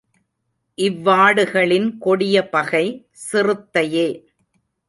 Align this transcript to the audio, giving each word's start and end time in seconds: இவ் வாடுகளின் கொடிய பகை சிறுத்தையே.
இவ் 0.77 1.07
வாடுகளின் 1.07 1.97
கொடிய 1.97 2.49
பகை 2.49 2.85
சிறுத்தையே. 3.31 4.07